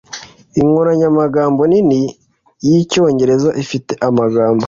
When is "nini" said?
1.71-1.99